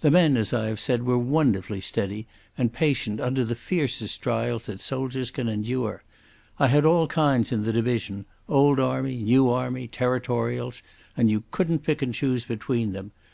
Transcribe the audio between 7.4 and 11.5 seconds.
in the division—old army, new army, Territorials—and you